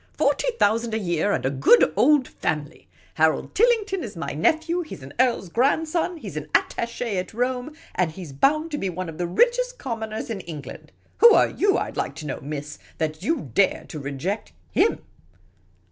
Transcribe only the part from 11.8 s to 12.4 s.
'd like to know,